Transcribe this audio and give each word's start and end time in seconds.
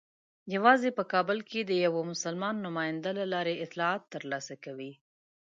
یوازې 0.55 0.89
په 0.97 1.03
کابل 1.13 1.37
کې 1.49 1.59
د 1.63 1.71
یوه 1.85 2.01
مسلمان 2.11 2.55
نماینده 2.65 3.11
له 3.19 3.25
لارې 3.33 3.61
اطلاعات 3.65 4.03
ترلاسه 4.13 4.55
کوي. 4.65 4.91